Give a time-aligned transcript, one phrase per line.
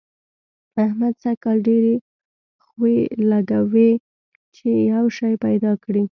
[0.85, 1.95] احمد سږ کال ډېرې
[2.65, 2.97] خوې
[3.31, 3.91] لګوي
[4.55, 5.99] چي يو شی پيدا کړي.